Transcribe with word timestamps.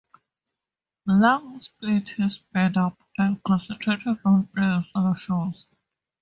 Lang 1.05 1.59
split 1.59 2.09
his 2.09 2.39
band 2.39 2.75
up 2.75 2.97
and 3.19 3.43
concentrated 3.43 4.17
on 4.25 4.47
playing 4.47 4.81
solo 4.81 5.13
shows. 5.13 5.67